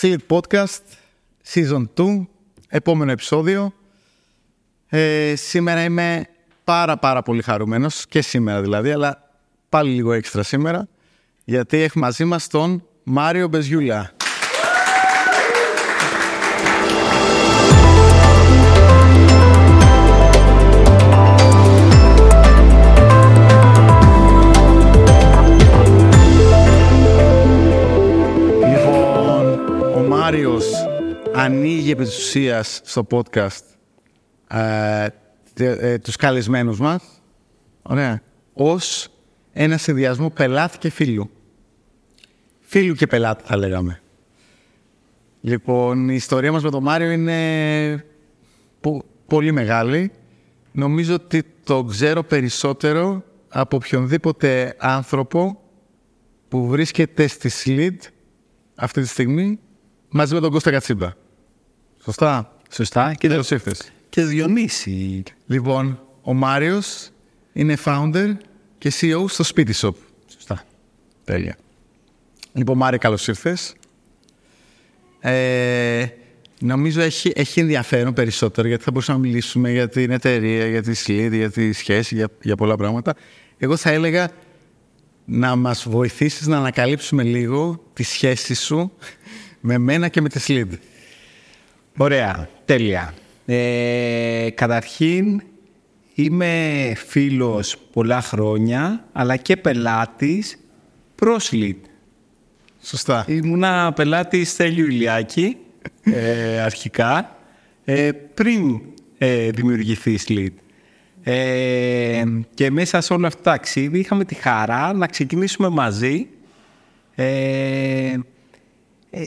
[0.00, 0.82] Seed Podcast
[1.52, 2.26] Season 2,
[2.68, 3.74] επόμενο επεισόδιο.
[4.88, 6.26] Ε, σήμερα είμαι
[6.64, 9.30] πάρα πάρα πολύ χαρούμενος και σήμερα δηλαδή, αλλά
[9.68, 10.88] πάλι λίγο έξτρα σήμερα,
[11.44, 14.12] γιατί έχουμε μαζί μας τον Μάριο Μπεζιούλα.
[31.34, 33.60] Ανοίγει επί της ουσίας στο podcast
[34.48, 35.06] ε,
[35.54, 37.02] τε- ε, τους καλεσμένους μας,
[37.82, 39.08] ωραία, ως
[39.52, 41.30] ένα συνδυασμό πελάτη και φίλου.
[42.60, 44.00] Φίλου και πελάτη θα λέγαμε.
[45.40, 48.04] Λοιπόν, η ιστορία μας με τον Μάριο είναι
[48.80, 50.10] πο- πολύ μεγάλη.
[50.72, 55.60] Νομίζω ότι το ξέρω περισσότερο από οποιονδήποτε άνθρωπο
[56.48, 57.96] που βρίσκεται στη SLID
[58.74, 59.58] αυτή τη στιγμή
[60.10, 61.12] μαζί με τον Κώστα Κατσίμπα.
[62.04, 63.14] Σωστά; Σωστά.
[63.14, 63.92] Και, Καλώς ήρθες.
[64.08, 65.22] και Διονύση.
[65.46, 67.10] Λοιπόν, ο Μάριος
[67.52, 68.32] είναι founder
[68.78, 69.94] και CEO στο Σπίτι Shop.
[70.32, 70.64] Σωστά.
[71.24, 71.56] Τέλεια.
[72.52, 73.74] Λοιπόν, Μάρη, καλώς ήρθες.
[75.20, 76.06] Ε,
[76.60, 80.92] νομίζω έχει, έχει ενδιαφέρον περισσότερο γιατί θα μπορούσαμε να μιλήσουμε για την εταιρεία, για τη
[81.06, 83.14] SLID, για τη σχέση, για, για πολλά πράγματα.
[83.58, 84.30] Εγώ θα έλεγα
[85.24, 88.92] να μας βοηθήσεις να ανακαλύψουμε λίγο τη σχέση σου
[89.60, 90.78] με μένα και με τη SLID.
[91.96, 92.48] Ωραία.
[92.64, 93.14] Τέλεια.
[93.46, 95.42] Ε, καταρχήν,
[96.14, 100.58] είμαι φίλος πολλά χρόνια, αλλά και πελάτης
[101.14, 101.84] πρόσλητ.
[102.82, 103.24] Σωστά.
[103.28, 105.56] Ήμουνα πελάτης Στέλιου Ηλιάκη,
[106.02, 107.36] ε, αρχικά,
[107.84, 108.80] ε, πριν
[109.18, 110.52] ε, δημιουργηθεί Slit.
[111.22, 116.26] Ε, και μέσα σε όλο αυτό το ταξίδι είχαμε τη χαρά να ξεκινήσουμε μαζί,
[117.14, 118.18] ε, ε,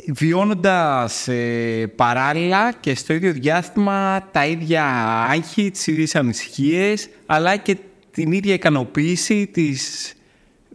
[0.08, 4.86] βιώνοντας ε, παράλληλα και στο ίδιο διάστημα τα ίδια
[5.30, 7.78] άγχη, τις ίδιες ανησυχίες, αλλά και
[8.11, 10.14] την ίδια ικανοποίηση της,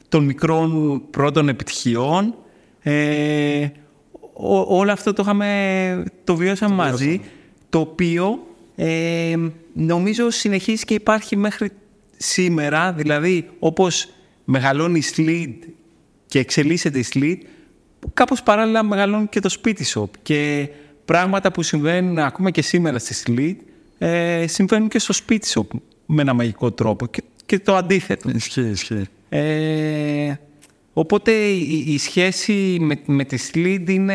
[0.09, 2.35] των μικρών πρώτων επιτυχιών.
[2.83, 3.69] Ε,
[4.33, 7.21] ό- όλο αυτό το, είχαμε, το βιώσαμε μαζί,
[7.71, 9.37] το οποίο ε,
[9.73, 11.71] νομίζω συνεχίζει και υπάρχει μέχρι
[12.17, 14.09] σήμερα, δηλαδή όπως
[14.45, 15.69] μεγαλώνει η Slit
[16.27, 17.37] και εξελίσσεται η Slit,
[18.15, 20.69] κάπως παράλληλα μεγαλώνει και το σπίτι shop και
[21.05, 23.57] πράγματα που συμβαίνουν ακόμα και σήμερα στη Slit
[23.99, 28.31] ε, συμβαίνουν και στο σπίτι shop με ένα μαγικό τρόπο και, και το αντίθετο.
[28.35, 29.05] Ισχύει, ισχύει.
[29.29, 30.35] Ε,
[30.93, 34.15] οπότε η, η σχέση με, με τη Slit είναι...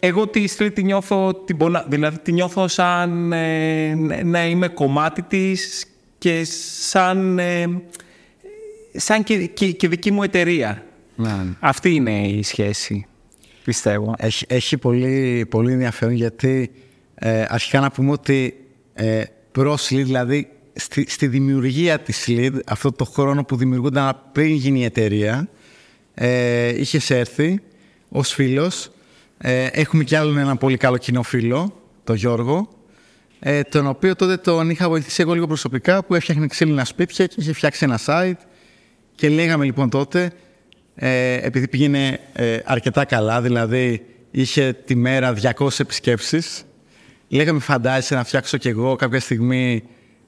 [0.00, 3.94] Εγώ τη Slit τη νιώθω, την πονά, δηλαδή τη νιώθω σαν ε,
[4.24, 5.86] να είμαι κομμάτι της
[6.18, 7.82] και σαν, ε,
[8.92, 10.84] σαν και, και, και δική μου εταιρεία.
[11.16, 11.36] Ναι.
[11.60, 13.06] Αυτή είναι η σχέση,
[13.64, 14.14] πιστεύω.
[14.18, 16.70] Έχει, έχει πολύ, πολύ ενδιαφέρον γιατί
[17.14, 18.54] ε, αρχικά να πούμε ότι
[18.94, 19.22] ε,
[19.52, 24.80] προ Slid, δηλαδή στη, στη δημιουργία της Slid, αυτό το χρόνο που δημιουργούνταν πριν γίνει
[24.80, 25.48] η εταιρεία,
[26.14, 27.60] ε, είχες έρθει
[28.08, 28.90] ως φίλος.
[29.38, 32.68] Ε, έχουμε κι άλλον ένα πολύ καλό κοινό φίλο, τον Γιώργο,
[33.38, 37.34] ε, τον οποίο τότε τον είχα βοηθήσει εγώ λίγο προσωπικά που έφτιαχνε ξύλινα σπίτια και
[37.38, 38.46] είχε φτιάξει ένα site
[39.14, 40.32] και λέγαμε λοιπόν τότε,
[40.98, 46.64] ε, επειδή πήγαινε ε, αρκετά καλά, δηλαδή είχε τη μέρα 200 επισκέψεις,
[47.28, 49.82] λέγαμε φαντάζεσαι να φτιάξω κι εγώ κάποια στιγμή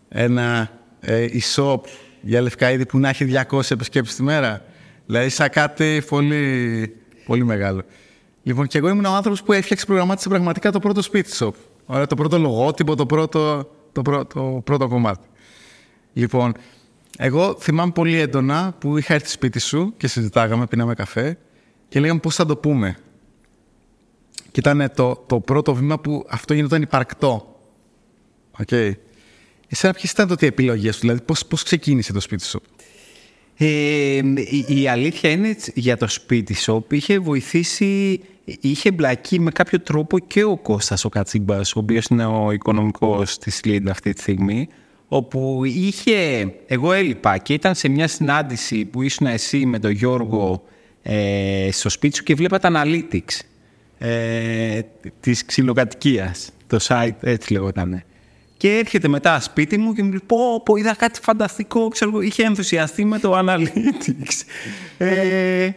[0.08, 0.70] ένα
[1.00, 1.80] ε, e-shop
[2.20, 4.64] για λευκά είδη που να έχει 200 επισκέψεις τη μέρα.
[5.06, 6.96] Δηλαδή σαν κάτι πολύ,
[7.26, 7.82] πολύ μεγάλο.
[8.42, 11.50] Λοιπόν, και εγώ ήμουν ο άνθρωπος που έφτιαξε προγραμμάτισε πραγματικά το πρώτο σπίτι shop.
[11.86, 15.26] Ωραία, το πρώτο λογότυπο, το πρώτο, το πρώτο, το πρώτο κομμάτι.
[16.12, 16.52] Λοιπόν,
[17.20, 21.38] εγώ θυμάμαι πολύ έντονα που είχα έρθει σπίτι σου και συζητάγαμε, πίναμε καφέ
[21.88, 22.98] και λέγαμε πώς θα το πούμε.
[24.50, 27.60] Και ήταν το, το πρώτο βήμα που αυτό γινόταν υπαρκτό.
[28.60, 28.70] Οκ.
[29.68, 32.62] Εσένα ποιες ήταν τότε οι επιλογές σου, δηλαδή πώς, πώς ξεκίνησε το Spitishop;
[33.56, 33.66] Ε,
[34.34, 40.18] η, η αλήθεια είναι τσι- για το Spitishop είχε βοηθήσει, είχε εμπλακεί με κάποιο τρόπο
[40.18, 44.68] και ο Κώστας ο Κατσίμπας, ο οποίος είναι ο οικονομικός της Lind αυτή τη στιγμή,
[45.08, 50.64] όπου είχε, εγώ έλειπα και ήταν σε μια συνάντηση που ήσουν εσύ με τον Γιώργο
[51.02, 53.40] ε, στο Spitishop και βλέπα τα analytics
[53.98, 54.80] ε,
[55.20, 58.04] της ξυλοκατοικίας, το site έτσι λεγότανε.
[58.56, 62.20] Και έρχεται μετά σπίτι μου και μου λέει πω, πω είδα κάτι φανταστικό, ξέρω, εγώ,
[62.20, 64.44] είχε ενθουσιαστεί με το Analytics.
[64.98, 65.70] ε,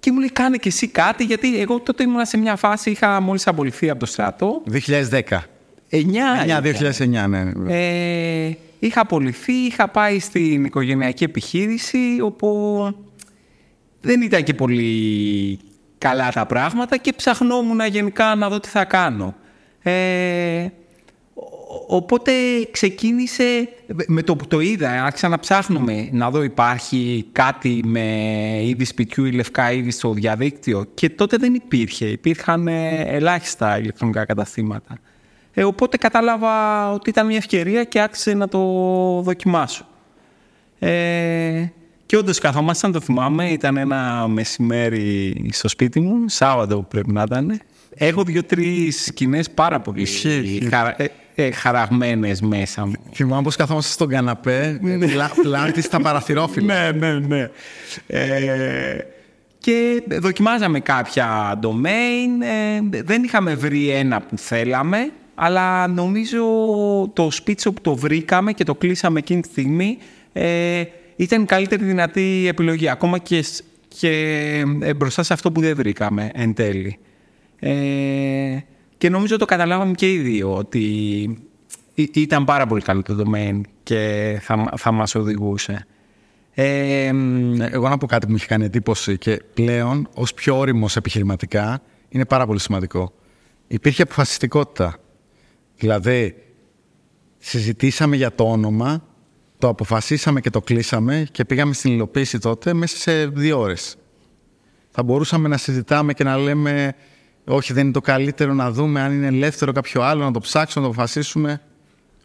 [0.00, 3.20] και μου λέει κάνε και εσύ κάτι, γιατί εγώ τότε ήμουν σε μια φάση, είχα
[3.20, 4.62] μόλις απολυθεί από το στρατό.
[5.10, 5.20] 2010.
[5.90, 6.00] 9,
[6.46, 6.62] 9,
[6.98, 7.26] 2009, ναι.
[7.26, 7.52] ναι.
[8.46, 12.78] ε, είχα απολυθεί, είχα πάει στην οικογενειακή επιχείρηση, όπου
[14.00, 15.58] δεν ήταν και πολύ
[15.98, 19.34] καλά τα πράγματα και ψαχνόμουν γενικά να δω τι θα κάνω.
[19.82, 20.66] Ε,
[21.86, 22.32] οπότε
[22.70, 23.68] ξεκίνησε,
[24.06, 28.04] με το που το είδα, άρχισα να ψάχνουμε να δω υπάρχει κάτι με
[28.64, 34.24] είδης σπιτιού ή λευκά είδη στο διαδίκτυο και τότε δεν υπήρχε, υπήρχαν ε, ελάχιστα ηλεκτρονικά
[34.24, 34.98] καταστήματα.
[35.58, 38.60] Ε, οπότε κατάλαβα ότι ήταν μια ευκαιρία και άρχισε να το
[39.22, 39.86] δοκιμάσω.
[40.78, 41.66] Ε,
[42.06, 47.60] και όντως καθόμασταν, το θυμάμαι, ήταν ένα μεσημέρι στο σπίτι μου, Σάββατο πρέπει να ήταν.
[47.94, 50.06] Έχω δύο-τρεις σκηνές πάρα πολύ
[50.70, 51.02] χαρα...
[51.02, 52.92] ε, ε, χαραγμένες μέσα μου.
[53.12, 55.06] Θυμάμαι πως καθόμαστε στον καναπέ, ναι, ναι.
[55.42, 56.92] πλάτη στα παραθυρόφυλλα.
[56.92, 57.50] ναι, ναι, ναι.
[58.06, 59.06] Ε,
[59.58, 62.42] και δοκιμάζαμε κάποια domain.
[62.42, 65.10] Ε, δεν είχαμε βρει ένα που θέλαμε,
[65.40, 66.44] αλλά νομίζω
[67.12, 69.98] το σπίτι που το βρήκαμε και το κλείσαμε εκείνη τη στιγμή
[70.32, 70.82] ε,
[71.16, 73.44] ήταν η καλύτερη δυνατή επιλογή, ακόμα και,
[73.88, 74.10] και
[74.80, 76.98] ε, μπροστά σε αυτό που δεν βρήκαμε εν τέλει.
[77.58, 78.58] Ε,
[78.98, 81.48] και νομίζω το καταλάβαμε και οι δύο, ότι
[81.94, 85.86] ήταν πάρα πολύ καλό το domain και θα, θα μας οδηγούσε.
[86.54, 87.10] Ε,
[87.58, 91.82] εγώ να πω κάτι που μου έχει κάνει εντύπωση και πλέον ως πιο όριμος επιχειρηματικά
[92.08, 93.12] είναι πάρα πολύ σημαντικό.
[93.66, 94.98] Υπήρχε αποφασιστικότητα.
[95.78, 96.34] Δηλαδή,
[97.38, 99.02] συζητήσαμε για το όνομα
[99.58, 103.96] το αποφασίσαμε και το κλείσαμε και πήγαμε στην υλοποίηση τότε μέσα σε δύο ώρες.
[104.90, 106.94] Θα μπορούσαμε να συζητάμε και να λέμε
[107.44, 110.84] όχι δεν είναι το καλύτερο να δούμε αν είναι ελεύθερο κάποιο άλλο, να το ψάξουμε,
[110.84, 111.60] να το αποφασίσουμε.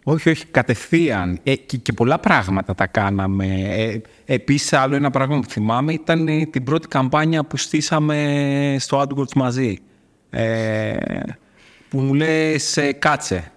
[0.03, 1.39] Όχι, όχι, κατευθείαν.
[1.43, 3.45] Ε, και, πολλά πράγματα τα κάναμε.
[3.69, 9.33] Ε, επίσης, άλλο ένα πράγμα που θυμάμαι ήταν την πρώτη καμπάνια που στήσαμε στο AdWords
[9.35, 9.77] μαζί.
[10.29, 10.95] Ε,
[11.93, 13.51] που μου λες, ε, κάτσε,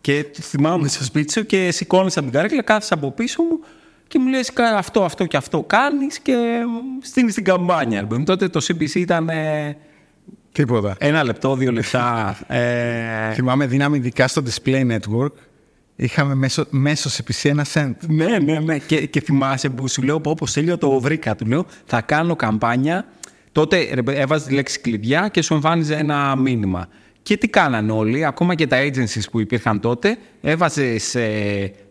[0.00, 3.60] και θυμάμαι στο σπίτι σου και σηκώνεις από την καρέκλα, κάθεσαι από πίσω μου
[4.08, 6.36] και μου λες αυτό, αυτό και αυτό κάνεις και
[7.00, 8.06] στείνεις την καμπάνια.
[8.24, 9.28] Τότε το CPC ήταν...
[9.28, 9.76] Ε,
[10.52, 10.96] Τίποτα.
[10.98, 12.36] Ένα λεπτό, δύο λεπτά.
[12.46, 13.32] ε...
[13.32, 15.32] Θυμάμαι δύναμη ειδικά στο Display Network.
[15.96, 17.94] Είχαμε μέσω, μέσω CPC ένα cent.
[18.08, 18.78] Ναι, ναι, ναι.
[18.78, 21.36] Και, και θυμάσαι που σου λέω, όπως τέλειο το βρήκα.
[21.36, 23.06] Του λέω, θα κάνω καμπάνια.
[23.52, 26.88] Τότε έβαζε τη λέξη κλειδιά και σου εμφάνιζε ένα μήνυμα.
[27.30, 31.20] Και τι κάνανε όλοι, ακόμα και τα agencies που υπήρχαν τότε, έβαζε σε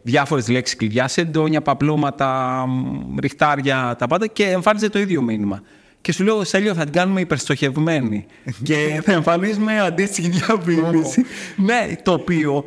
[0.02, 2.66] διάφορες λέξεις κλειδιά, σε εντόνια, παπλώματα,
[3.20, 5.62] ριχτάρια, τα πάντα και εμφάνιζε το ίδιο μήνυμα.
[6.02, 8.26] Και σου λέω, Σέλιο, θα την κάνουμε υπερστοχευμένη.
[8.64, 11.26] και θα εμφανίζουμε αντίστοιχη διαφήμιση.
[11.56, 12.66] ναι, το οποίο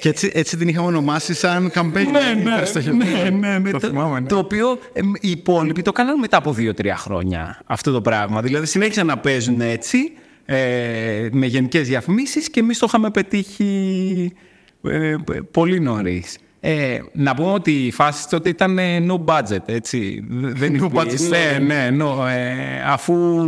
[0.00, 1.92] και έτσι, έτσι την είχαμε ονομάσει σαν campaign.
[1.92, 2.42] Ναι,
[2.90, 4.28] ναι, ναι, ναι, το, θυμάμαι, ναι.
[4.28, 8.42] το οποίο ε, οι υπόλοιποι το κάνανε μετά από δύο-τρία χρόνια αυτό το πράγμα.
[8.42, 10.12] Δηλαδή συνέχισαν να παίζουν έτσι
[10.50, 14.32] ε, με γενικές διαφημίσεις και εμείς το είχαμε πετύχει
[14.82, 15.14] ε,
[15.50, 16.38] πολύ νωρίς.
[16.60, 20.24] Ε, να πούμε ότι η φάση τότε ήταν ε, no budget, έτσι.
[20.30, 21.28] Δεν no budget.
[21.28, 23.46] Ναι, ναι, no, ε, αφού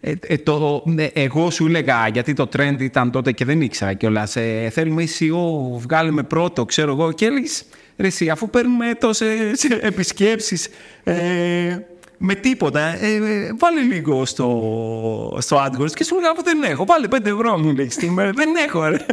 [0.00, 3.92] ε, ε, το, ναι, εγώ σου έλεγα, γιατί το trend ήταν τότε και δεν ήξερα
[3.92, 4.36] κιόλας.
[4.36, 7.12] Ε, θέλουμε SEO, βγάλουμε πρώτο, ξέρω εγώ.
[7.12, 7.48] Και έλεγε,
[7.96, 10.68] εσύ, αφού παίρνουμε τόσες επισκέψεις,
[11.04, 11.78] ε,
[12.22, 12.80] με τίποτα.
[12.80, 16.84] Ε, ε, βάλε λίγο στο, στο AdWords και σου λέγα αφού δεν έχω.
[16.84, 18.30] Βάλε 5 ευρώ μου λέει σήμερα.
[18.30, 19.06] δεν έχω, ρε.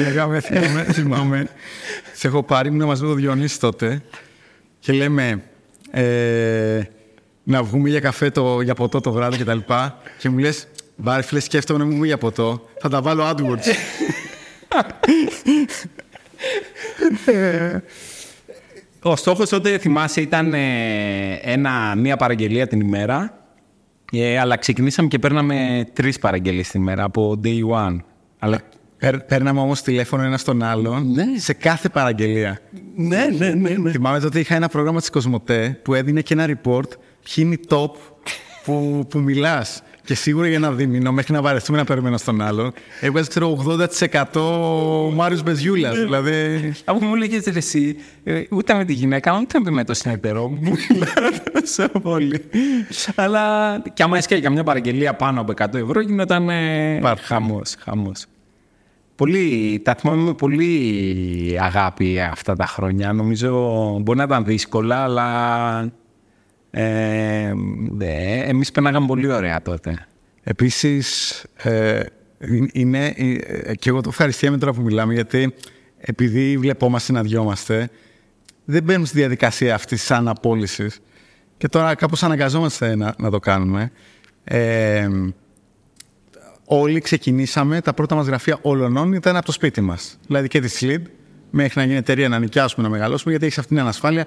[0.00, 1.48] Λέγαμε, θυμάμαι, θυμάμαι.
[2.14, 4.02] Σε έχω πάρει, ήμουν μαζί με τον Διονύση τότε
[4.78, 5.42] και λέμε
[5.90, 6.82] ε,
[7.42, 10.02] να βγούμε για καφέ, το, για ποτό το βράδυ και τα λοιπά.
[10.18, 10.66] Και μου λες,
[10.96, 12.68] Μπάρε φίλε, σκέφτομαι να βγούμε για ποτό.
[12.80, 13.66] Θα τα βάλω AdWords.
[19.02, 20.60] Ο στόχος τότε, θυμάσαι, ήταν ε,
[21.42, 23.34] ένα, μία παραγγελία την ημέρα.
[24.12, 27.96] Ε, αλλά ξεκινήσαμε και παίρναμε τρεις παραγγελίες την ημέρα από day one.
[28.38, 28.60] Αλλά...
[29.26, 31.24] Παίρναμε όμως τηλέφωνο ένα στον άλλον ναι.
[31.36, 32.60] σε κάθε παραγγελία.
[32.94, 33.90] Ναι, ναι, ναι, ναι.
[33.90, 36.88] Θυμάμαι τότε είχα ένα πρόγραμμα της Κοσμοτέ που έδινε και ένα report
[37.24, 37.90] ποιοι είναι οι top
[38.64, 39.82] που, που μιλάς.
[40.04, 43.64] Και σίγουρα για ένα δίμηνο, μέχρι να βαρεθούμε να περιμένω στον άλλο, έβγαζε ξέρω
[44.32, 45.96] 80% ο Μάριος Μπεζιούλας.
[45.96, 46.04] Ναι.
[46.04, 46.72] δηλαδή.
[46.84, 50.72] Από μου λέγε εσύ, ε, ούτε με τη γυναίκα, ούτε με το συνεταιρό μου.
[51.52, 52.44] Τόσο πολύ.
[53.14, 56.48] Αλλά και άμα έσκαγε καμιά παραγγελία πάνω από 100 ευρώ, γινόταν
[57.20, 57.74] χαμός.
[57.78, 58.26] Χαμός.
[59.20, 63.12] Πολύ, τα θυμάμαι με πολύ αγάπη αυτά τα χρόνια.
[63.12, 63.50] Νομίζω
[64.00, 65.92] μπορεί να ήταν δύσκολα, αλλά
[66.70, 67.52] ε,
[67.90, 70.06] ναι, εμείς περνάγαμε πολύ ωραία τότε.
[70.42, 72.02] Επίσης, ε,
[72.72, 75.54] είναι, ε, και εγώ το ευχαριστιέμαι τώρα που μιλάμε, γιατί
[75.98, 77.90] επειδή βλεπόμαστε να διόμαστε,
[78.64, 81.00] δεν μπαίνουμε στη διαδικασία αυτή της αναπόλυσης.
[81.56, 83.92] Και τώρα κάπως αναγκαζόμαστε να, να το κάνουμε.
[84.44, 85.08] Ε,
[86.64, 90.18] όλοι ξεκινήσαμε, τα πρώτα μας γραφεία όλων ήταν από το σπίτι μας.
[90.26, 91.02] Δηλαδή και τη SLID,
[91.50, 94.26] μέχρι να γίνει εταιρεία να νοικιάσουμε, να μεγαλώσουμε, γιατί έχεις αυτήν την ανασφάλεια.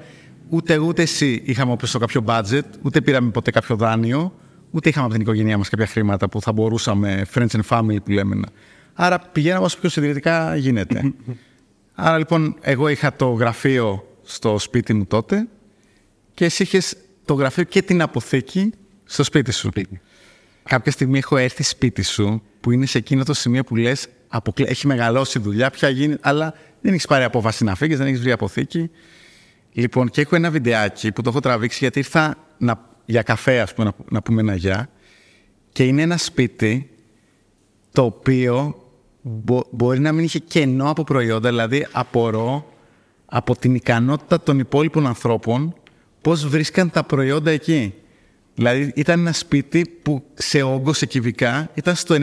[0.49, 4.33] Ούτε ούτε εσύ είχαμε όπως κάποιο budget, ούτε πήραμε ποτέ κάποιο δάνειο,
[4.71, 8.11] ούτε είχαμε από την οικογένειά μας κάποια χρήματα που θα μπορούσαμε, friends and family που
[8.11, 8.41] λέμε.
[8.93, 11.13] Άρα πηγαίναμε όσο πιο συντηρητικά γίνεται.
[11.95, 15.47] Άρα λοιπόν, εγώ είχα το γραφείο στο σπίτι μου τότε
[16.33, 19.67] και εσύ είχες το γραφείο και την αποθήκη στο σπίτι σου.
[19.67, 20.01] Σπίτι.
[20.63, 23.75] Κάποια στιγμή έχω έρθει σπίτι σου που είναι σε εκείνο το σημείο που
[24.57, 28.07] λε: Έχει μεγαλώσει η δουλειά, πια γίνει, αλλά δεν έχεις πάρει απόφαση να φύγεις, δεν
[28.07, 28.89] έχεις βρει αποθήκη.
[29.73, 33.73] Λοιπόν, και έχω ένα βιντεάκι που το έχω τραβήξει γιατί ήρθα να, για καφέ, ας
[33.73, 34.89] πούμε, να, να πούμε ένα γεια.
[35.71, 36.89] Και είναι ένα σπίτι
[37.91, 38.83] το οποίο
[39.71, 42.73] μπορεί να μην είχε κενό από προϊόντα, δηλαδή απορώ
[43.25, 45.75] από την ικανότητα των υπόλοιπων ανθρώπων
[46.21, 47.93] πώς βρίσκαν τα προϊόντα εκεί.
[48.55, 52.15] Δηλαδή ήταν ένα σπίτι που σε όγκο, σε κυβικά, ήταν στο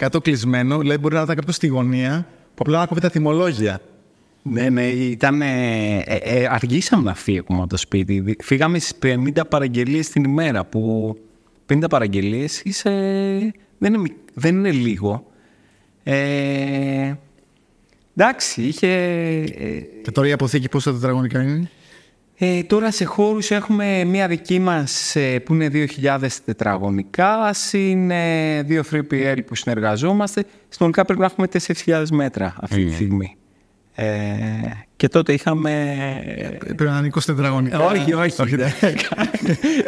[0.00, 3.80] 95% κλεισμένο, δηλαδή μπορεί να ήταν κάποιος στη γωνία που απλά να κόβει τα τιμολόγια.
[4.42, 5.42] Ναι, ναι, ήταν.
[5.42, 8.36] Ε, ε, αργήσαμε να φύγουμε από το σπίτι.
[8.42, 10.64] Φύγαμε στις 50 παραγγελίες την ημέρα.
[10.64, 11.16] Που
[11.72, 12.90] 50 παραγγελίες είσαι.
[13.78, 15.26] Δεν είναι, δεν είναι λίγο.
[16.02, 17.14] Ε,
[18.16, 18.88] εντάξει, είχε.
[18.88, 21.70] Ε, και τώρα η αποθήκη πόσα τετραγωνικά είναι;
[22.38, 28.62] Ε, τώρα σε χώρους έχουμε μία δική μας ε, που είναι 2.000 τετραγωνικά, συν ε,
[28.62, 30.44] δύο 3PL που συνεργαζόμαστε.
[30.68, 31.46] Συνολικά πρέπει να έχουμε
[31.86, 33.36] 4.000 μέτρα αυτή τη στιγμή.
[33.94, 34.06] Ε,
[34.96, 35.94] και τότε είχαμε...
[36.58, 37.78] Πρέπει να είναι 20 τετραγωνικά.
[37.78, 38.42] Όχι, όχι.
[38.42, 38.56] όχι.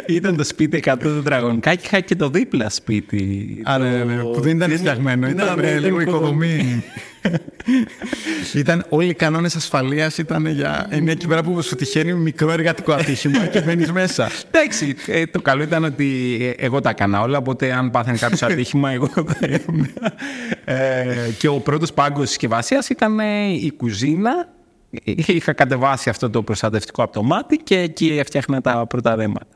[0.17, 3.61] ήταν το σπίτι 100 τετραγωνικά και είχα και το δίπλα σπίτι.
[3.63, 4.27] Άρα, το...
[4.27, 6.83] που δεν ήταν φτιαγμένο, ήταν λίγο οικοδομή.
[8.61, 10.87] ήταν όλοι οι κανόνες ασφαλείας ήταν για.
[10.91, 14.29] Είναι εκεί πέρα που σου τυχαίνει μικρό εργατικό ατύχημα και μπαίνεις μέσα.
[14.51, 14.95] Εντάξει.
[15.07, 17.37] Ε, το καλό ήταν ότι εγώ τα έκανα όλα.
[17.37, 19.37] Οπότε αν πάθαινε κάποιος ατύχημα, εγώ θα
[20.65, 23.19] ε, Και ο πρώτος πάγκος συσκευασίας ήταν
[23.61, 24.49] η κουζίνα.
[25.03, 29.47] Είχα κατεβάσει αυτό το προστατευτικό από το μάτι και εκεί έφτιαχνα τα πρώτα δέματα.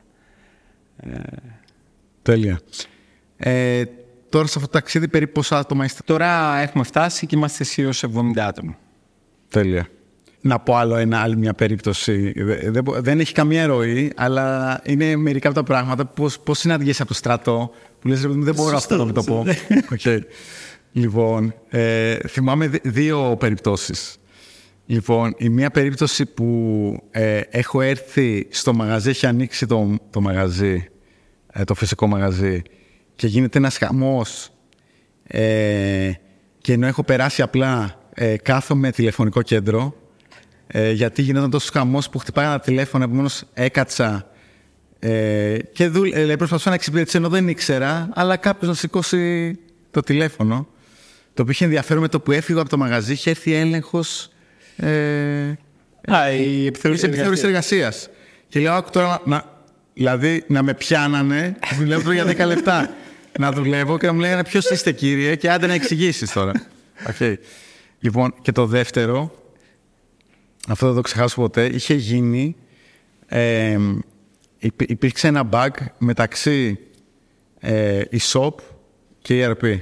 [2.22, 2.60] Τέλεια.
[3.36, 3.82] Ε,
[4.32, 7.88] Τώρα σε αυτό το ταξίδι περίπου πόσα άτομα είστε; Τώρα έχουμε φτάσει και είμαστε εσύ
[8.00, 8.78] 70 άτομα.
[9.48, 9.86] Τέλεια.
[10.40, 12.32] Να πω άλλο ένα, άλλη μια περίπτωση.
[12.70, 16.06] Δεν, δεν έχει καμία ροή, αλλά είναι μερικά από τα πράγματα.
[16.06, 17.70] Πώς, πώς συναντιέσαι από το στρατό,
[18.00, 19.44] που λες δεν μπορώ αυτό να το πω.
[19.96, 20.18] okay.
[20.92, 24.16] Λοιπόν, ε, θυμάμαι δύο περιπτώσεις.
[24.86, 26.46] Λοιπόν, η μία περίπτωση που
[27.10, 30.84] ε, έχω έρθει στο μαγαζί, έχει ανοίξει το, το μαγαζί,
[31.52, 32.62] ε, το φυσικό μαγαζί
[33.16, 34.50] και γίνεται ένας χαμός.
[35.26, 36.12] Ε,
[36.58, 39.94] και ενώ έχω περάσει απλά ε, κάθομαι τηλεφωνικό κέντρο
[40.66, 44.26] ε, γιατί γινόταν τόσο χαμός που χτυπάει ένα τηλέφωνο επομένως έκατσα
[44.98, 49.58] ε, και δου, ε, προσπαθούσα να εξυπηρετήσω ενώ δεν ήξερα αλλά κάποιος να σηκώσει
[49.90, 50.66] το τηλέφωνο.
[51.34, 54.30] Το οποίο είχε ενδιαφέρον με το που έφυγα από το μαγαζί είχε έρθει έλεγχος
[54.76, 55.56] ε,
[56.12, 58.08] Α, η επιθεώρηση εργασίας.
[58.48, 59.44] Και λέω, τώρα να,
[59.94, 62.90] δηλαδή να με πιάνανε, δουλεύω για 10 λεπτά
[63.38, 66.52] να δουλεύω και να μου λέγανε ποιος είστε κύριε; Και άντε να εξηγήσεις τώρα.
[67.06, 67.34] Okay.
[68.00, 69.30] Λοιπόν, και το δεύτερο,
[70.68, 72.56] αυτό δεν το ξεχάσω ποτέ, είχε γίνει,
[73.26, 73.78] ε,
[74.86, 76.78] υπήρξε ένα bug μεταξύ
[77.60, 78.54] ε, e-shop
[79.18, 79.78] και ERP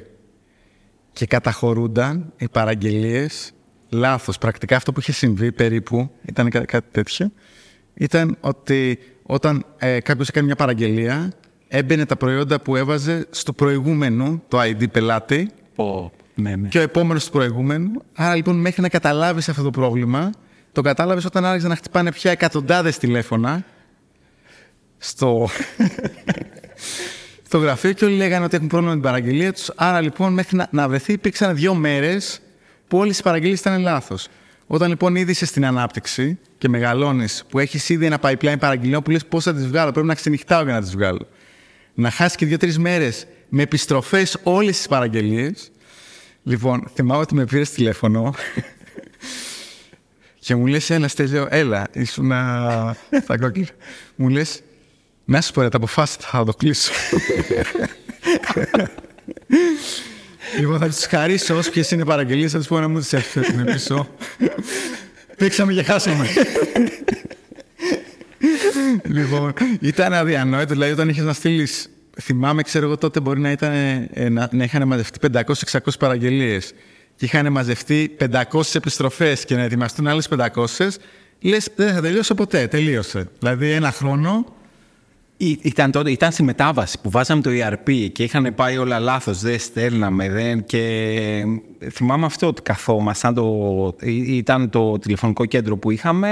[1.13, 3.53] και καταχωρούνταν οι παραγγελίες
[3.89, 4.39] λάθος.
[4.39, 7.33] Πρακτικά αυτό που είχε συμβεί περίπου, ήταν κάτι τέτοιο,
[7.95, 11.33] ήταν ότι όταν ε, κάποιος έκανε μια παραγγελία,
[11.73, 16.69] έμπαινε τα προϊόντα που έβαζε στο προηγούμενο, το ID πελάτη, oh, ναι, ναι.
[16.69, 18.03] και ο επόμενος του προηγούμενου.
[18.15, 20.31] Άρα λοιπόν μέχρι να καταλάβεις αυτό το πρόβλημα,
[20.73, 23.65] το κατάλαβες όταν άρχισε να χτυπάνε πια εκατοντάδες τηλέφωνα
[24.99, 25.49] στο,
[27.47, 29.71] στο γραφείο και όλοι λέγανε ότι έχουν πρόβλημα με την παραγγελία τους.
[29.75, 32.41] Άρα λοιπόν μέχρι να, να βρεθεί υπήρξαν δύο μέρες
[32.89, 34.29] που όλες οι παραγγελίες ήταν λάθος.
[34.67, 39.11] Όταν λοιπόν ήδη είσαι στην ανάπτυξη και μεγαλώνεις, που έχεις ήδη ένα pipeline παραγγελιών που
[39.11, 41.27] λες πώς θα τις βγάλω, πρέπει να ξενυχτάω για να τις βγάλω
[41.95, 45.71] να χάσει και δύο-τρεις μέρες με επιστροφές όλες τις παραγγελίες.
[46.43, 48.35] Λοιπόν, θυμάμαι ότι με πήρες τηλέφωνο
[50.45, 52.33] και μου λες: Έλα, Στέλιο, έλα, ήσουν
[53.23, 53.67] στα κόκκινα.
[54.17, 54.63] μου λες:
[55.25, 56.93] Να σου πω, τα αποφάσισα, θα το κλείσω.
[60.59, 64.09] λοιπόν, θα του χαρίσω όποιε είναι παραγγελίες, θα του πω να μου τις έφυγε πίσω.
[65.37, 66.29] Πήξαμε και χάσαμε
[69.17, 70.73] λοιπόν, ήταν αδιανόητο.
[70.73, 71.91] Δηλαδή, όταν είχες να στείλεις.
[72.21, 76.73] Θυμάμαι, ξέρω εγώ τότε μπορεί να, ήταν, ε, να, να είχαν μαζευτεί 500-600 παραγγελίες
[77.17, 80.47] και είχαν μαζευτεί 500 επιστροφές και να ετοιμαστούν άλλες 500.
[81.41, 82.67] Λες, δεν θα τελειώσω ποτέ.
[82.67, 83.29] Τελείωσε.
[83.39, 84.45] Δηλαδή, ένα χρόνο
[85.43, 89.59] Ήταν, τότε, ήταν στη μετάβαση που βάζαμε το ERP και είχαν πάει όλα λάθος, δεν
[89.59, 91.45] στέλναμε, δεν και
[91.93, 96.29] θυμάμαι αυτό ότι καθόμασταν, το, ήταν το τηλεφωνικό κέντρο που είχαμε,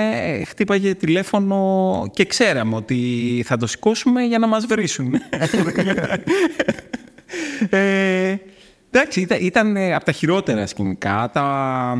[0.47, 2.97] χτύπαγε τηλέφωνο και ξέραμε ότι
[3.47, 5.15] θα το σηκώσουμε για να μας βρίσουν.
[7.71, 8.37] ε,
[8.91, 11.97] εντάξει, ήταν, ήταν από τα χειρότερα σκηνικά, τα,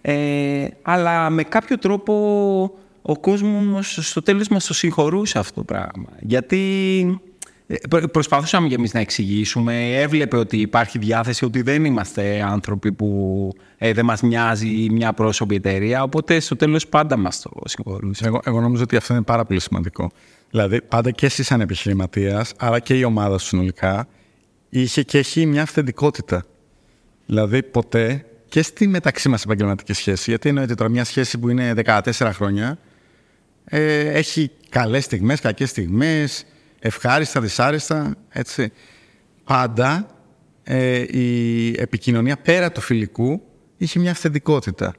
[0.00, 6.08] ε, αλλά με κάποιο τρόπο ο κόσμος στο τέλος μας το συγχωρούσε αυτό το πράγμα.
[6.20, 7.20] Γιατί
[7.66, 13.50] ε, προσπαθούσαμε και εμείς να εξηγήσουμε, έβλεπε ότι υπάρχει διάθεση, ότι δεν είμαστε άνθρωποι που
[13.78, 18.26] ε, δεν μας μοιάζει μια πρόσωπη εταιρεία, οπότε στο τέλος πάντα μας το συγχωρούσε.
[18.26, 20.10] Εγώ, εγώ νομίζω ότι αυτό είναι πάρα πολύ σημαντικό.
[20.50, 24.08] Δηλαδή πάντα και εσύ σαν επιχειρηματίας, αλλά και η ομάδα σου συνολικά,
[24.68, 26.44] είχε και έχει μια αυθεντικότητα.
[27.26, 31.74] Δηλαδή ποτέ και στη μεταξύ μας επαγγελματική σχέση, γιατί εννοείται τώρα μια σχέση που είναι
[31.84, 32.78] 14 χρόνια,
[33.64, 36.44] ε, έχει καλές στιγμές, κακές στιγμές,
[36.78, 38.72] ευχάριστα, δυσάρεστα, έτσι.
[39.44, 40.06] Πάντα
[40.62, 43.42] ε, η επικοινωνία πέρα του φιλικού
[43.76, 44.94] είχε μια αυθεντικότητα.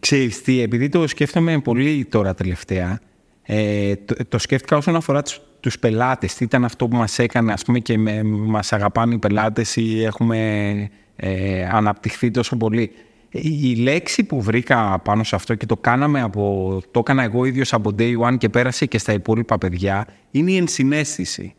[0.00, 3.00] Ξέρεις τι, επειδή το σκέφτομαι πολύ τώρα τελευταία,
[3.42, 6.34] ε, το, το σκέφτηκα όσον αφορά τους, τους πελάτες.
[6.34, 10.04] Τι ήταν αυτό που μας έκανε, ας πούμε, και με, μας αγαπάνε οι πελάτες ή
[10.04, 12.92] έχουμε ε, αναπτυχθεί τόσο πολύ.
[13.32, 17.72] Η λέξη που βρήκα πάνω σε αυτό και το κάναμε από, το έκανα εγώ ίδιος
[17.72, 21.54] από day one και πέρασε και στα υπόλοιπα παιδιά, είναι η ενσυναίσθηση.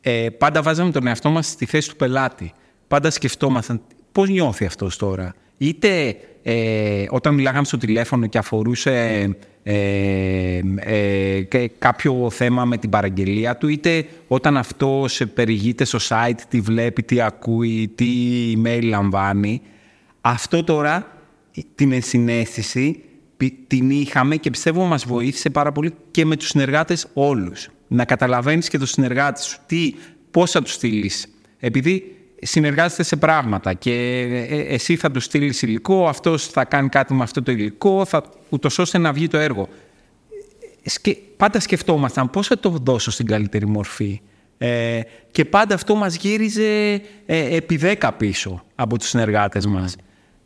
[0.00, 2.52] Ε, πάντα βάζαμε τον εαυτό μας στη θέση του πελάτη.
[2.88, 3.80] Πάντα σκεφτόμασταν
[4.12, 5.34] πώς νιώθει αυτός τώρα.
[5.58, 9.28] Είτε ε, όταν μιλάγαμε στο τηλέφωνο και αφορούσε
[9.62, 11.42] ε, ε,
[11.78, 17.20] κάποιο θέμα με την παραγγελία του, είτε όταν αυτός περιηγείται στο site, τι βλέπει, τι
[17.20, 18.06] ακούει, τι
[18.56, 19.62] email λαμβάνει.
[20.20, 21.06] Αυτό τώρα,
[21.74, 23.02] την ενσυναίσθηση,
[23.66, 27.68] την είχαμε και πιστεύω μας βοήθησε πάρα πολύ και με τους συνεργάτες όλους.
[27.88, 29.94] Να καταλαβαίνεις και τους συνεργάτες σου, τι,
[30.30, 31.26] πώς θα τους στείλεις.
[31.58, 36.88] Επειδή συνεργάζεστε σε πράγματα και ε, ε, εσύ θα τους στείλεις υλικό, αυτός θα κάνει
[36.88, 39.68] κάτι με αυτό το υλικό, θα, ούτως ώστε να βγει το έργο.
[40.84, 44.20] Σκε, πάντα σκεφτόμασταν πώς θα το δώσω στην καλύτερη μορφή.
[44.58, 45.00] Ε,
[45.30, 46.92] και πάντα αυτό μας γύριζε
[47.26, 49.96] ε, επί δέκα πίσω από τους συνεργάτες μας.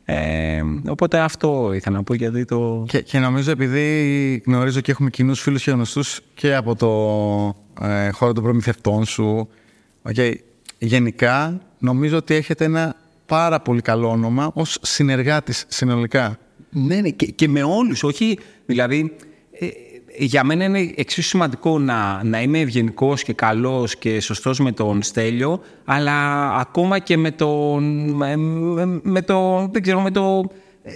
[0.04, 2.84] Ε, οπότε αυτό ήθελα να πω γιατί το...
[2.88, 8.10] Και, και νομίζω επειδή γνωρίζω και έχουμε κοινούς φίλους και γνωστούς και από το ε,
[8.10, 9.48] χώρο των προμηθευτών σου
[10.08, 10.34] okay,
[10.78, 16.38] γενικά νομίζω ότι έχετε ένα πάρα πολύ καλό όνομα ως συνεργάτης συνολικά.
[16.70, 19.16] Ναι, ναι και, και με όλους, όχι δηλαδή...
[19.58, 19.66] Ε,
[20.18, 25.02] για μένα είναι εξίσου σημαντικό να, να είμαι ευγενικός και καλός και σωστός με τον
[25.02, 28.36] Στέλιο, αλλά ακόμα και με τον, με,
[29.02, 30.50] με το, δεν ξέρω, με το
[30.82, 30.92] ε,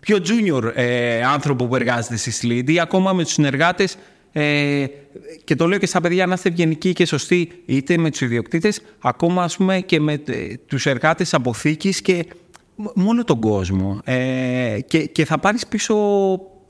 [0.00, 3.96] πιο junior ε, άνθρωπο που εργάζεται στη Σλίντ ή ακόμα με τους συνεργάτες
[4.32, 4.84] ε,
[5.44, 8.82] και το λέω και στα παιδιά να είστε ευγενικοί και σωστοί είτε με τους ιδιοκτήτες
[9.00, 12.26] ακόμα ας πούμε και με ε, τους εργάτες αποθήκης και
[12.94, 14.00] μόνο τον κόσμο.
[14.04, 15.94] Ε, και, και θα πάρεις πίσω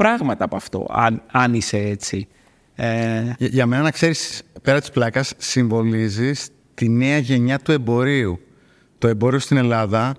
[0.00, 2.28] πράγματα από αυτό, αν, αν είσαι έτσι.
[2.74, 3.22] Ε...
[3.38, 8.40] Για, για μένα, να ξέρεις, πέρα της πλάκας, συμβολίζεις τη νέα γενιά του εμπορίου.
[8.98, 10.14] Το εμπόριο στην Ελλάδα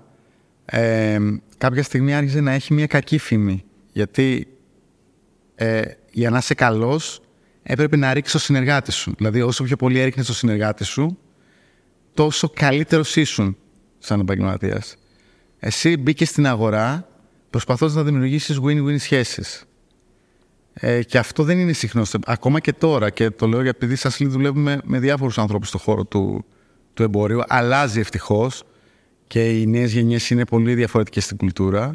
[0.64, 1.18] ε,
[1.58, 3.64] κάποια στιγμή άρχισε να έχει μια κακή φήμη.
[3.92, 4.46] Γιατί
[5.54, 7.20] ε, για να είσαι καλός
[7.62, 9.14] έπρεπε να ρίξεις το συνεργάτη σου.
[9.16, 11.18] Δηλαδή, όσο πιο πολύ έριχνες το συνεργάτη σου,
[12.14, 13.56] τόσο καλύτερος ήσουν
[13.98, 14.96] σαν επαγγελματίας.
[15.58, 17.08] Εσύ μπήκες στην αγορά
[17.50, 19.66] προσπαθώντας να δημιουργήσεις win-win σχέσεις.
[20.74, 22.02] Ε, και αυτό δεν είναι συχνό.
[22.26, 26.04] Ακόμα και τώρα, και το λέω γιατί επειδή σας δουλεύουμε με διάφορους ανθρώπους στον χώρο
[26.04, 26.44] του,
[26.94, 28.62] του εμπορίου, αλλάζει ευτυχώς
[29.26, 31.94] και οι νέες γενιές είναι πολύ διαφορετικές στην κουλτούρα.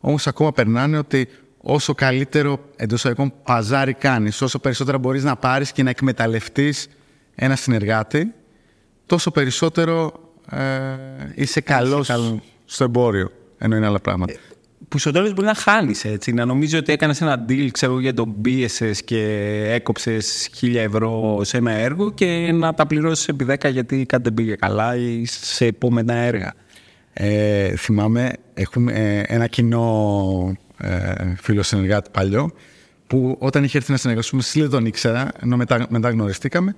[0.00, 1.28] Όμως ακόμα περνάνε ότι
[1.60, 6.88] όσο καλύτερο εντός εισαγωγικών παζάρι κάνεις, όσο περισσότερα μπορείς να πάρεις και να εκμεταλλευτείς
[7.34, 8.32] ένα συνεργάτη,
[9.06, 10.12] τόσο περισσότερο
[10.50, 10.62] ε,
[11.34, 12.10] είσαι καλός
[12.64, 14.32] στο εμπόριο, ενώ είναι άλλα πράγματα.
[14.90, 16.32] Ε, που στο τέλος μπορεί να χάνεις έτσι.
[16.32, 19.22] Να νομίζεις ότι έκανες ένα deal, ξέρω για τον πίεσες και
[19.68, 24.34] έκοψες χίλια ευρώ σε ένα έργο και να τα πληρώσεις επί 10 γιατί κάτι δεν
[24.34, 26.54] πήγε καλά ή σε επόμενα έργα.
[27.12, 32.52] Ε, θυμάμαι, έχουμε ε, ένα κοινό ε, φίλο συνεργάτη παλιό
[33.06, 36.74] που όταν είχε έρθει να συνεργαστούμε, στη τον ήξερα, ενώ μετά, μετά γνωριστήκαμε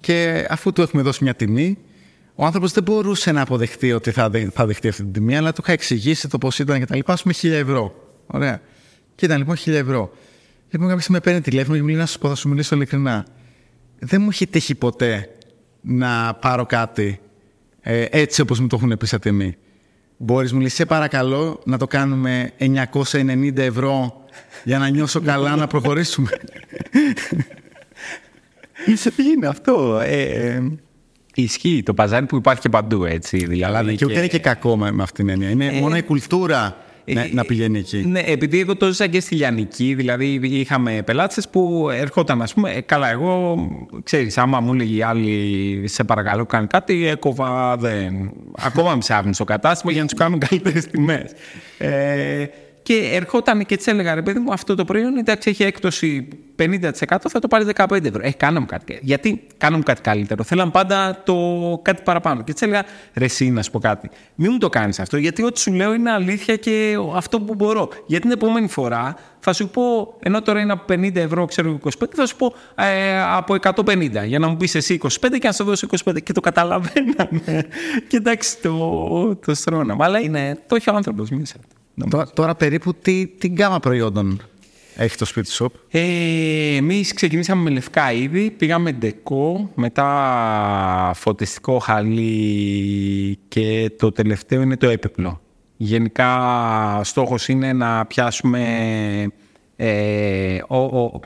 [0.00, 1.78] και αφού του έχουμε δώσει μια τιμή,
[2.40, 5.60] ο άνθρωπος δεν μπορούσε να αποδεχτεί ότι θα, θα δεχτεί αυτή την τιμή, αλλά του
[5.64, 7.12] είχα εξηγήσει το πώς ήταν και τα λοιπά.
[7.12, 7.94] Α πούμε, χίλια ευρώ.
[8.26, 8.60] Ωραία.
[9.14, 10.12] Και ήταν λοιπόν χίλια ευρώ.
[10.70, 12.74] Λοιπόν, κάποια στιγμή με παίρνει τηλέφωνο και μου λέει να σου πω, θα σου μιλήσω
[12.74, 13.26] ειλικρινά.
[13.98, 15.28] Δεν μου έχει τύχει ποτέ
[15.80, 17.20] να πάρω κάτι
[17.80, 19.56] ε, έτσι όπως μου το έχουν πει σαν τιμή.
[20.16, 24.24] Μπορείς, μου λέει, σε παρακαλώ να το κάνουμε 990 ευρώ
[24.64, 26.30] για να νιώσω καλά να προχωρήσουμε.
[29.16, 30.00] Τι είναι αυτό.
[30.04, 30.62] Ε, ε,
[31.34, 33.46] ισχύει το παζάρι που υπάρχει και παντού έτσι.
[33.46, 35.50] Δηλαδή, και ούτε είναι και κακό με, με αυτήν την έννοια.
[35.50, 38.04] Είναι Ε, μόνο η κουλτούρα να, ε, να πηγαίνει εκεί.
[38.06, 42.70] Ναι, επειδή εγώ το ζήσα και στη Λιανική, δηλαδή είχαμε πελάτες που ερχόταν, ας πούμε,
[42.70, 43.68] ε, καλά, εγώ,
[44.02, 48.32] ξέρεις, άμα μου έλεγε η άλλη, σε παρακαλώ, κάνει κάτι, έκοβα, δεν...
[48.58, 51.32] Ακόμα με ψάχνουν στο κατάστημα για να τους κάνουν καλύτερες τιμές.
[51.78, 52.44] Ε,
[52.90, 56.90] και ερχόταν και της έλεγα, ρε παιδί μου, αυτό το προϊόν εντάξει, έχει έκπτωση 50%,
[57.28, 58.20] θα το πάρεις 15 ευρώ.
[58.22, 58.98] Ε, κάνε μου κάτι.
[59.02, 60.42] Γιατί κάνε μου κάτι καλύτερο.
[60.42, 61.34] Θέλαν πάντα το
[61.82, 62.42] κάτι παραπάνω.
[62.42, 64.10] Και της έλεγα, ρε, εσύ να σου πω κάτι.
[64.34, 67.88] Μην μου το κάνεις αυτό, γιατί ό,τι σου λέω είναι αλήθεια και αυτό που μπορώ.
[68.06, 71.88] Γιατί την επόμενη φορά θα σου πω, ενώ τώρα είναι από 50 ευρώ, ξέρω 25,
[72.14, 75.64] θα σου πω ε, από 150 για να μου πεις εσύ 25 και να σου
[75.64, 76.22] δώσω 25.
[76.22, 77.66] Και το καταλαβαίναμε.
[78.08, 80.04] και εντάξει, το, το στρώναμε.
[80.04, 81.56] Αλλά είναι, το έχει ο άνθρωπος μέσα.
[82.10, 84.40] Τώρα, τώρα περίπου τι, τι γκάμα προϊόντων
[84.96, 93.38] έχει το σπίτι shop; Ε, Εμείς ξεκινήσαμε με λευκά είδη, πήγαμε ντεκό, μετά φωτιστικό χαλί
[93.48, 95.40] και το τελευταίο είναι το έπιπλο.
[95.76, 96.30] Γενικά
[97.04, 98.62] στόχος είναι να πιάσουμε
[99.76, 101.20] ε, ο, ο-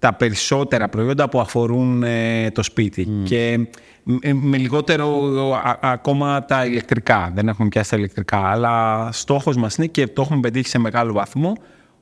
[0.00, 3.58] τα περισσότερα προϊόντα που αφορούν ε, το σπίτι και
[4.02, 5.18] με, με λιγότερο
[5.54, 7.32] α- ακόμα τα ηλεκτρικά.
[7.34, 11.12] Δεν έχουμε πιάσει τα ηλεκτρικά, αλλά στόχος μας είναι και το έχουμε πετύχει σε μεγάλο
[11.12, 11.52] βαθμό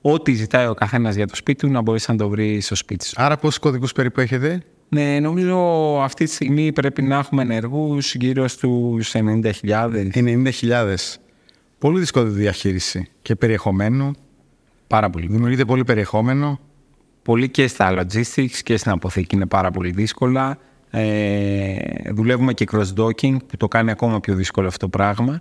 [0.01, 3.07] ό,τι ζητάει ο καθένας για το σπίτι του να μπορείς να το βρεις στο σπίτι
[3.07, 3.15] σου.
[3.17, 5.57] Άρα πόσους κωδικούς περίπου έχετε; Ναι, νομίζω
[6.03, 9.53] αυτή τη στιγμή πρέπει να έχουμε ενεργούς γύρω στους 90.000.
[10.15, 10.95] 90.000.
[11.79, 14.11] Πολύ δύσκολη διαχείριση και περιεχομένου.
[14.87, 15.27] Πάρα πολύ.
[15.27, 16.61] Δημιουργείται πολύ περιεχόμενο.
[17.23, 20.59] Πολύ και στα logistics και στην αποθήκη είναι πάρα πολύ δύσκολα.
[20.91, 21.77] Ε,
[22.13, 25.41] δουλεύουμε και cross-docking που το κάνει ακόμα πιο δύσκολο αυτό το πράγμα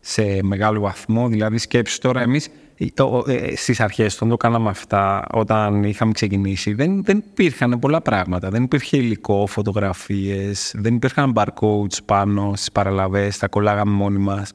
[0.00, 1.28] σε μεγάλο βαθμό.
[1.28, 6.12] Δηλαδή σκέψου τώρα εμείς ε, ο- ε, στις αρχές όταν το κάναμε αυτά, όταν είχαμε
[6.12, 8.48] ξεκινήσει, δεν, δεν υπήρχαν πολλά πράγματα.
[8.50, 14.52] Δεν υπήρχε υλικό, φωτογραφίες, δεν υπήρχαν barcodes πάνω στις παραλαβές, τα κολλάγαμε μόνοι μας.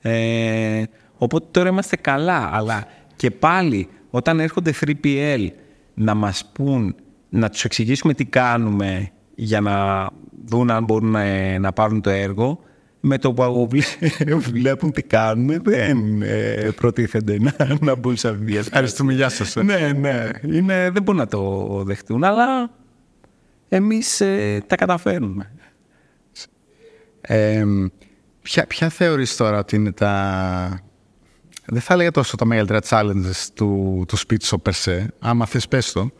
[0.00, 0.82] Ε,
[1.16, 5.48] οπότε τώρα είμαστε καλά, αλλά και πάλι όταν έρχονται 3PL
[6.00, 6.94] να μας πούν,
[7.28, 10.08] να τους εξηγήσουμε τι κάνουμε για να
[10.44, 12.60] δουν αν μπορούν να, να πάρουν το έργο,
[13.00, 18.40] με το που βλέ- βλέπουν τι κάνουμε δεν ε, προτίθενται να, να μπουν σε αυτή
[18.40, 18.70] τη διαδικασία.
[18.72, 19.56] Ευχαριστούμε, γεια σας.
[19.56, 19.62] ε.
[19.62, 20.30] Ναι, ναι.
[20.42, 22.70] Είναι, δεν μπορούν να το δεχτούν, αλλά
[23.68, 25.52] εμείς ε, τα καταφέρνουμε.
[27.20, 27.64] Ε,
[28.42, 30.80] ποια, ποια θεωρείς τώρα ότι είναι τα...
[31.72, 35.68] Δεν θα έλεγα τόσο τα μεγαλύτερα challenges του, του speech shop per se, άμα θες
[35.68, 36.10] πες το,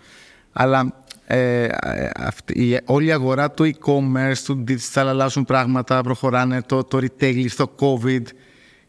[0.52, 6.62] αλλά ε, ε, αυτή, η, όλη η αγορά του e-commerce, του digital αλλάζουν πράγματα, προχωράνε
[6.62, 8.22] το, το retail στο COVID,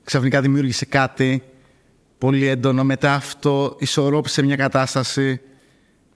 [0.03, 1.43] ξαφνικά δημιούργησε κάτι
[2.17, 5.41] πολύ έντονο, μετά αυτό ισορρόπησε μια κατάσταση.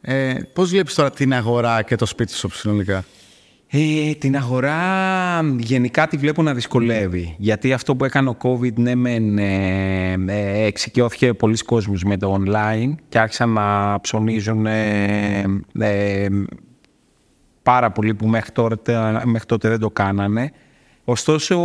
[0.01, 3.05] Ε, πώς βλέπεις τώρα την αγορά και το σπίτι shop συνολικά;
[3.77, 4.79] Ε, την αγορά
[5.57, 7.35] γενικά τη βλέπω να δυσκολεύει.
[7.37, 12.39] Γιατί αυτό που έκανε ο COVID, ναι, μεν, ε, ε, εξοικειώθηκε πολλοί κόσμος με το
[12.39, 15.43] online και άρχισαν να ψωνίζουν ε,
[15.79, 16.27] ε,
[17.63, 18.77] πάρα πολλοί που μέχρι, τώρα,
[19.25, 20.51] μέχρι τότε δεν το κάνανε.
[21.03, 21.57] Ωστόσο,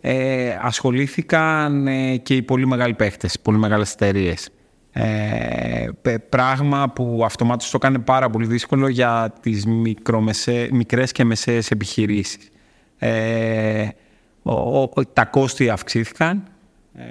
[0.00, 4.50] ε, ασχολήθηκαν ε, και οι πολύ μεγάλοι παίχτες, οι πολύ μεγάλες εταιρείες.
[4.98, 11.24] Ε, πε- πράγμα που αυτομάτως το έκανε πάρα πολύ δύσκολο για τις μικρομεσαί, μικρές και
[11.24, 12.48] μεσαίες επιχειρήσεις.
[12.98, 13.88] Ε,
[14.42, 16.42] ο- ο- τα κόστη αυξήθηκαν
[16.94, 17.02] ε,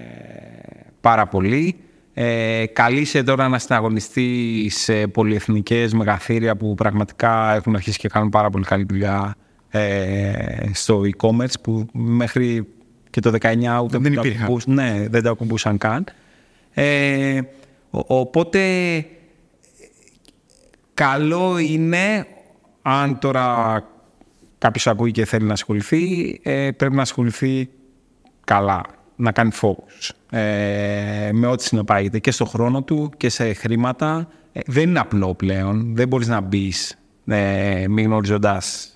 [1.01, 1.75] πάρα πολύ.
[2.13, 8.49] Ε, καλείσαι τώρα να συναγωνιστεί σε πολυεθνικές μεγαθύρια που πραγματικά έχουν αρχίσει και κάνουν πάρα
[8.49, 9.35] πολύ καλή δουλειά
[9.69, 12.67] ε, στο e-commerce που μέχρι
[13.09, 14.43] και το 19 ούτε Δεν που το υπήρχαν.
[14.43, 16.05] ακουμπούς- ναι, δεν το ακουμπούσαν καν.
[16.73, 17.45] Ε, ο-
[18.07, 18.61] οπότε
[20.93, 22.27] καλό είναι
[22.81, 23.83] αν τώρα
[24.57, 27.69] κάποιος ακούει και θέλει να ασχοληθεί ε, πρέπει να ασχοληθεί
[28.43, 28.81] καλά,
[29.15, 34.27] να κάνει focus ε, με ό,τι συνεπάγεται και στο χρόνο του και σε χρήματα.
[34.51, 38.89] Ε, δεν είναι απλό πλέον, δεν μπορείς να μπεις ε, μη γνωρίζοντας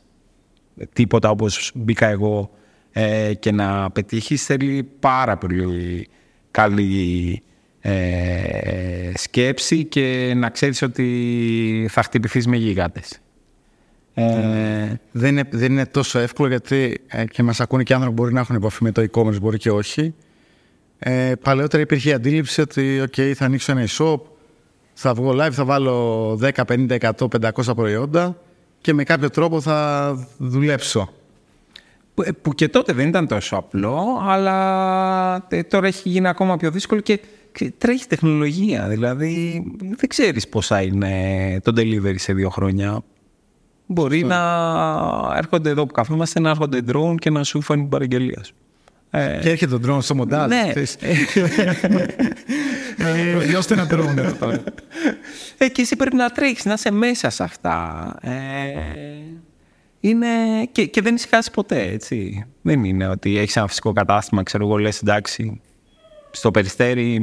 [0.93, 2.51] τίποτα όπως μπήκα εγώ
[2.91, 6.07] ε, και να πετύχεις θέλει πάρα πολύ
[6.51, 7.43] καλή
[7.89, 13.19] ε, σκέψη και να ξέρεις ότι θα χτυπηθείς με γίγαντες.
[14.13, 18.21] Ε, δεν είναι, δεν είναι τόσο εύκολο γιατί ε, και μας ακούνε και άνθρωποι που
[18.21, 20.13] μπορεί να έχουν επαφή με το e-commerce, μπορεί και όχι.
[20.99, 24.19] Ε, παλαιότερα υπήρχε η αντίληψη ότι okay, θα ανοίξω ένα e-shop,
[24.93, 27.11] θα βγω live, θα βάλω 10, 50, 100,
[27.51, 28.37] 500 προϊόντα
[28.81, 31.09] και με κάποιο τρόπο θα δουλέψω.
[32.13, 36.57] που, ε, που και τότε δεν ήταν τόσο απλό, αλλά ε, τώρα έχει γίνει ακόμα
[36.57, 37.38] πιο δύσκολο και και
[37.77, 38.87] τρέχει τεχνολογία.
[38.87, 43.03] Δηλαδή, δεν ξέρεις πώς θα είναι το delivery σε δύο χρόνια.
[43.91, 44.37] μπορεί να
[45.35, 48.53] έρχονται εδώ που καθόμαστε, να έρχονται drone και να σου φέρνουν την παραγγελία σου.
[49.11, 50.47] Ε, και έρχεται το drone στο μοντάζ.
[50.47, 50.73] Ναι.
[53.39, 54.63] Διώστε ένα drone εδώ τώρα.
[55.57, 58.15] Ε, και εσύ πρέπει να τρέχεις, να είσαι μέσα σε αυτά.
[58.21, 58.31] Ε,
[59.99, 60.27] είναι...
[60.71, 62.45] και, και δεν ησυχάσει ποτέ, έτσι.
[62.61, 65.61] Δεν είναι ότι έχεις ένα φυσικό κατάστημα, ξέρω εγώ, λες εντάξει,
[66.31, 67.13] στο περιστέρι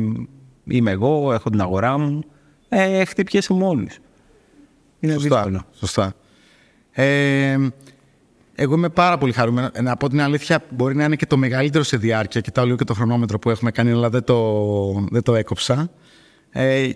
[0.65, 2.23] είμαι εγώ, έχω την αγορά μου.
[2.69, 3.99] Ε, χτυπιέσαι μόλις.
[5.01, 5.37] Είναι Σωστά.
[5.37, 5.65] δύσκολο.
[5.73, 6.15] Σωστά.
[6.93, 7.57] Ε,
[8.55, 9.71] εγώ είμαι πάρα πολύ χαρούμενος.
[9.83, 12.41] Να πω την αλήθεια, μπορεί να είναι και το μεγαλύτερο σε διάρκεια.
[12.41, 15.91] Κοιτάω λίγο και το χρονόμετρο που έχουμε κάνει, αλλά δεν το, δεν το έκοψα.
[16.51, 16.89] Ε,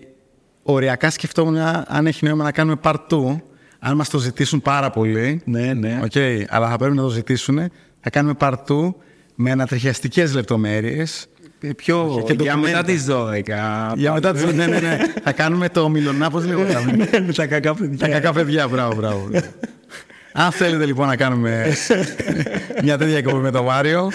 [0.63, 3.37] οριακά σκεφτόμουν αν έχει νόημα να κάνουμε part 2.
[3.79, 5.43] Αν μας το ζητήσουν πάρα πολύ.
[5.45, 6.01] Ναι, ναι.
[6.13, 7.59] Okay, αλλά θα πρέπει να το ζητήσουν.
[8.01, 8.95] Θα κάνουμε part 2
[9.35, 11.27] με ανατριχιαστικές λεπτομέρειες.
[11.77, 13.43] Πιο και για μετά τι 12.
[13.95, 14.55] Για μετά τι 12.
[14.55, 14.99] ναι, ναι, ναι.
[15.23, 16.63] θα κάνουμε το μιλονά, πώ λίγο.
[17.27, 17.99] με τα κακά παιδιά.
[17.99, 19.29] Τα κακά παιδιά, μπράβο, μπράβο.
[20.33, 21.73] Αν θέλετε λοιπόν να κάνουμε
[22.83, 24.11] μια τέτοια εκπομπή με τον Μάριο.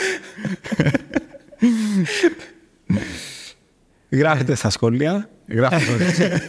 [4.09, 5.29] Γράφετε στα σχόλια.
[5.47, 6.41] Γράφετε.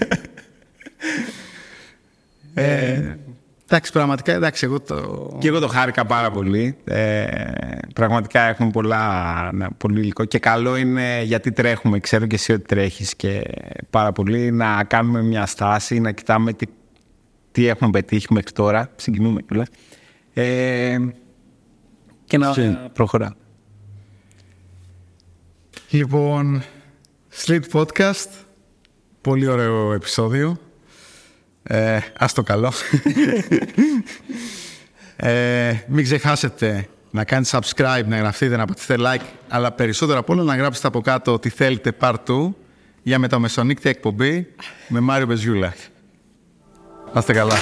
[2.54, 3.16] ε,
[3.68, 5.37] εντάξει, πραγματικά εντάξει, εγώ το.
[5.40, 6.76] Και εγώ το χάρηκα πάρα πολύ.
[6.85, 7.26] Ε,
[7.94, 10.24] πραγματικά έχουμε πολλά, πολύ υλικό.
[10.24, 12.00] Και καλό είναι γιατί τρέχουμε.
[12.00, 13.42] Ξέρω και εσύ ότι τρέχεις και
[13.90, 16.66] πάρα πολύ να κάνουμε μια στάση, να κοιτάμε τι
[17.57, 19.66] τι έχουμε πετύχει μέχρι τώρα, συγκινούμε κιόλα.
[20.35, 20.98] Ε,
[22.24, 22.55] και να
[22.92, 23.37] προχωρά.
[25.90, 26.62] Λοιπόν,
[27.44, 28.29] Sleep Podcast,
[29.20, 30.59] πολύ ωραίο επεισόδιο.
[31.66, 32.72] Ε, ας το καλό.
[35.16, 40.42] ε, μην ξεχάσετε να κάνετε subscribe, να γραφτείτε, να πατήσετε like, αλλά περισσότερο απ' όλα
[40.42, 42.48] να γράψετε από κάτω τι θέλετε part 2
[43.02, 44.46] για μεταμεσονύκτη εκπομπή
[44.88, 45.74] με Μάριο Μπεζιούλα.
[47.12, 47.55] Να είστε καλά.